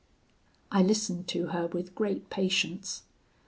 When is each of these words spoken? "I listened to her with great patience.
"I 0.71 0.81
listened 0.81 1.27
to 1.27 1.49
her 1.49 1.67
with 1.67 1.93
great 1.93 2.31
patience. 2.31 3.03